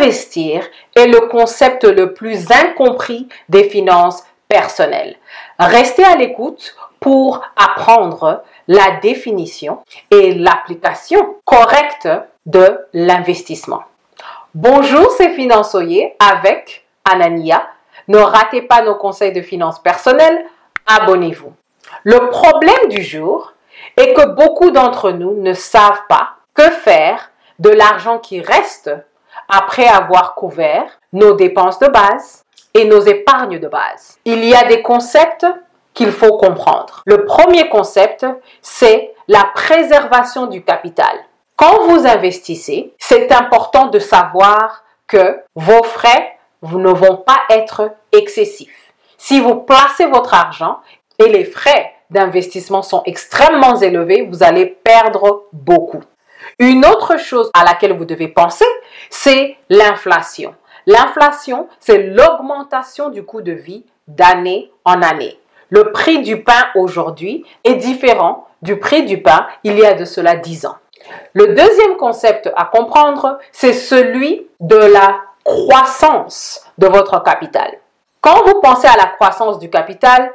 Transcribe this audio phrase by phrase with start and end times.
[0.00, 0.64] Investir
[0.96, 5.16] est le concept le plus incompris des finances personnelles.
[5.58, 12.08] Restez à l'écoute pour apprendre la définition et l'application correcte
[12.46, 13.82] de l'investissement.
[14.54, 17.68] Bonjour, c'est Finançoyer avec Anania.
[18.08, 20.46] Ne ratez pas nos conseils de finances personnelles,
[20.86, 21.52] abonnez-vous.
[22.04, 23.52] Le problème du jour
[23.98, 28.90] est que beaucoup d'entre nous ne savent pas que faire de l'argent qui reste
[29.48, 32.44] après avoir couvert nos dépenses de base
[32.74, 34.18] et nos épargnes de base.
[34.24, 35.46] Il y a des concepts
[35.94, 37.02] qu'il faut comprendre.
[37.04, 38.24] Le premier concept,
[38.62, 41.16] c'est la préservation du capital.
[41.56, 48.92] Quand vous investissez, c'est important de savoir que vos frais ne vont pas être excessifs.
[49.18, 50.78] Si vous placez votre argent
[51.18, 56.02] et les frais d'investissement sont extrêmement élevés, vous allez perdre beaucoup.
[56.58, 58.66] Une autre chose à laquelle vous devez penser,
[59.08, 60.54] c'est l'inflation.
[60.86, 65.38] L'inflation, c'est l'augmentation du coût de vie d'année en année.
[65.68, 70.04] Le prix du pain aujourd'hui est différent du prix du pain il y a de
[70.04, 70.76] cela 10 ans.
[71.32, 77.78] Le deuxième concept à comprendre, c'est celui de la croissance de votre capital.
[78.20, 80.32] Quand vous pensez à la croissance du capital,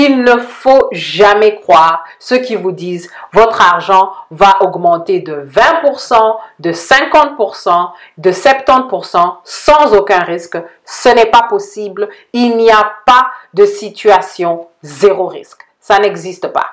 [0.00, 6.36] il ne faut jamais croire ceux qui vous disent votre argent va augmenter de 20%,
[6.60, 10.56] de 50%, de 70% sans aucun risque.
[10.84, 12.08] Ce n'est pas possible.
[12.32, 15.62] Il n'y a pas de situation zéro risque.
[15.80, 16.66] Ça n'existe pas.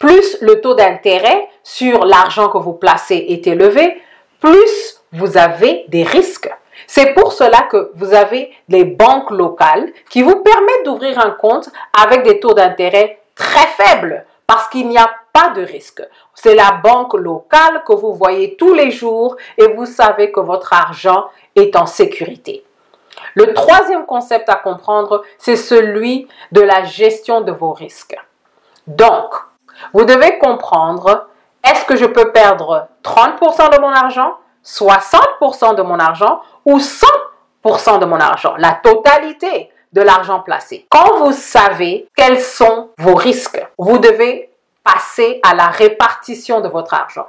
[0.00, 4.02] Plus le taux d'intérêt sur l'argent que vous placez est élevé,
[4.40, 6.50] plus vous avez des risques.
[6.90, 11.68] C'est pour cela que vous avez les banques locales qui vous permettent d'ouvrir un compte
[11.92, 16.02] avec des taux d'intérêt très faibles parce qu'il n'y a pas de risque.
[16.34, 20.72] C'est la banque locale que vous voyez tous les jours et vous savez que votre
[20.72, 22.64] argent est en sécurité.
[23.34, 28.16] Le troisième concept à comprendre, c'est celui de la gestion de vos risques.
[28.86, 29.34] Donc,
[29.92, 31.28] vous devez comprendre,
[31.62, 37.98] est-ce que je peux perdre 30% de mon argent, 60% de mon argent ou 100%
[37.98, 40.86] de mon argent, la totalité de l'argent placé.
[40.90, 44.52] Quand vous savez quels sont vos risques, vous devez
[44.84, 47.26] passer à la répartition de votre argent.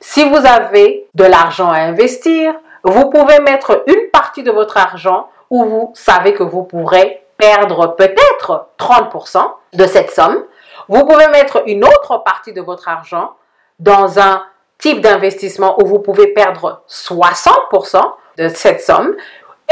[0.00, 5.28] Si vous avez de l'argent à investir, vous pouvez mettre une partie de votre argent
[5.50, 9.42] où vous savez que vous pourrez perdre peut-être 30%
[9.74, 10.44] de cette somme.
[10.88, 13.34] Vous pouvez mettre une autre partie de votre argent
[13.78, 14.44] dans un
[14.80, 18.00] type d'investissement où vous pouvez perdre 60%
[18.38, 19.14] de cette somme.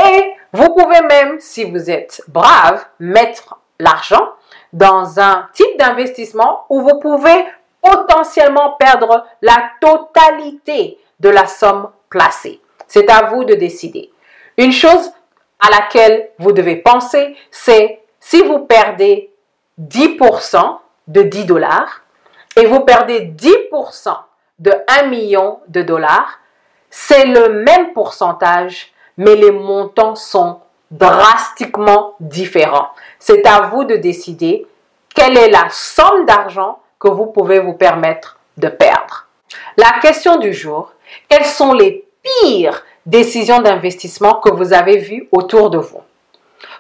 [0.07, 4.33] Et vous pouvez même, si vous êtes brave, mettre l'argent
[4.73, 7.47] dans un type d'investissement où vous pouvez
[7.83, 12.61] potentiellement perdre la totalité de la somme placée.
[12.87, 14.11] C'est à vous de décider.
[14.57, 15.13] Une chose
[15.61, 19.33] à laquelle vous devez penser, c'est si vous perdez
[19.81, 22.03] 10% de 10 dollars
[22.57, 24.17] et vous perdez 10%
[24.59, 26.39] de 1 million de dollars,
[26.91, 30.61] c'est le même pourcentage, mais les montants sont
[30.91, 32.89] drastiquement différents.
[33.19, 34.67] C'est à vous de décider
[35.15, 39.27] quelle est la somme d'argent que vous pouvez vous permettre de perdre.
[39.77, 40.93] La question du jour,
[41.29, 46.01] quelles sont les pires décisions d'investissement que vous avez vues autour de vous?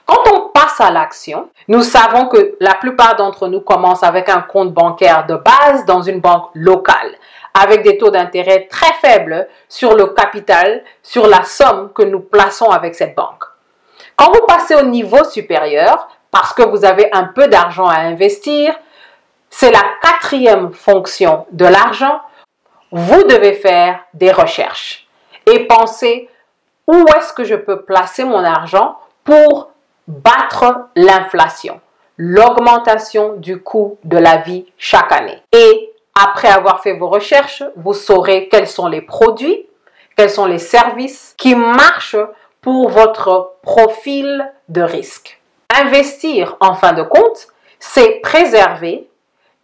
[0.06, 4.40] Quand on passe à l'action, nous savons que la plupart d'entre nous commencent avec un
[4.40, 7.14] compte bancaire de base dans une banque locale
[7.58, 12.70] avec des taux d'intérêt très faibles sur le capital, sur la somme que nous plaçons
[12.70, 13.44] avec cette banque.
[14.16, 18.74] Quand vous passez au niveau supérieur, parce que vous avez un peu d'argent à investir,
[19.50, 22.20] c'est la quatrième fonction de l'argent,
[22.90, 25.06] vous devez faire des recherches
[25.46, 26.28] et penser
[26.86, 29.70] où est-ce que je peux placer mon argent pour
[30.06, 31.80] battre l'inflation,
[32.16, 35.42] l'augmentation du coût de la vie chaque année.
[36.20, 39.68] Après avoir fait vos recherches, vous saurez quels sont les produits,
[40.16, 42.16] quels sont les services qui marchent
[42.60, 45.40] pour votre profil de risque.
[45.72, 47.46] Investir, en fin de compte,
[47.78, 49.08] c'est préserver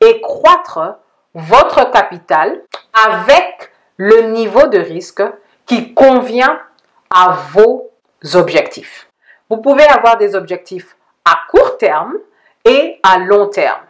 [0.01, 0.79] et croître
[1.35, 2.63] votre capital
[3.05, 5.25] avec le niveau de risque
[5.67, 6.61] qui convient
[7.11, 7.91] à vos
[8.35, 9.09] objectifs.
[9.51, 12.15] Vous pouvez avoir des objectifs à court terme
[12.65, 13.83] et à long terme.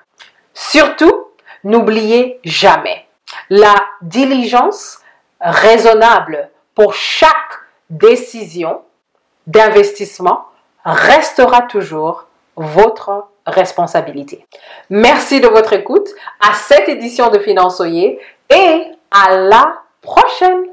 [0.55, 1.24] Surtout,
[1.65, 3.07] N'oubliez jamais,
[3.51, 5.01] la diligence
[5.41, 8.83] raisonnable pour chaque décision
[9.47, 10.47] d'investissement
[10.85, 12.27] restera toujours
[12.57, 14.47] votre responsabilité.
[14.91, 16.09] Merci de votre écoute
[16.41, 18.21] à cette édition de Finançoyer
[18.51, 20.65] et à la prochaine.